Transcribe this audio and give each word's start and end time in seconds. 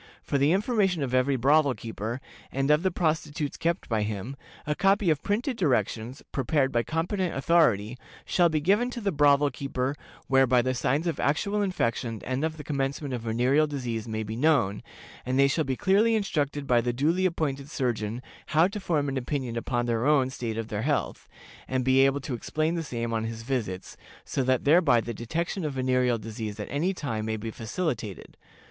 For 0.23 0.39
the 0.39 0.51
information 0.51 1.03
of 1.03 1.13
every 1.13 1.35
brothel 1.35 1.75
keeper, 1.75 2.21
and 2.51 2.71
of 2.71 2.81
the 2.81 2.89
prostitutes 2.89 3.55
kept 3.55 3.87
by 3.87 4.01
him, 4.01 4.35
a 4.65 4.73
copy 4.73 5.11
of 5.11 5.21
printed 5.21 5.57
directions, 5.57 6.23
prepared 6.31 6.71
by 6.71 6.81
competent 6.81 7.35
authority, 7.35 7.99
shall 8.25 8.49
be 8.49 8.59
given 8.61 8.89
to 8.89 8.99
the 8.99 9.11
brothel 9.11 9.51
keeper, 9.51 9.95
whereby 10.25 10.63
the 10.63 10.73
signs 10.73 11.05
of 11.05 11.19
actual 11.19 11.61
infection 11.61 12.19
and 12.25 12.43
of 12.43 12.57
the 12.57 12.63
commencement 12.63 13.13
of 13.13 13.21
venereal 13.21 13.67
disease 13.67 14.07
may 14.07 14.23
be 14.23 14.35
known, 14.35 14.81
and 15.23 15.37
they 15.37 15.47
shall 15.47 15.63
be 15.65 15.75
clearly 15.75 16.15
instructed 16.15 16.65
by 16.65 16.81
the 16.81 16.93
duly 16.93 17.27
appointed 17.27 17.69
surgeon 17.69 18.23
how 18.57 18.67
to 18.67 18.79
form 18.79 19.07
an 19.07 19.17
opinion 19.17 19.55
upon 19.55 19.85
their 19.85 20.07
own 20.07 20.31
state 20.31 20.57
of 20.57 20.71
health, 20.71 21.29
and 21.67 21.85
be 21.85 21.99
able 21.99 22.19
to 22.19 22.33
explain 22.33 22.73
the 22.73 22.81
same 22.81 23.13
on 23.13 23.25
his 23.25 23.43
visits, 23.43 23.95
so 24.25 24.41
that 24.41 24.63
thereby 24.63 24.99
the 24.99 25.13
detection 25.13 25.63
of 25.63 25.73
venereal 25.73 26.17
disease 26.17 26.59
at 26.59 26.67
any 26.71 26.91
time 26.91 27.23
may 27.23 27.37
be 27.37 27.51
facilitated. 27.51 28.35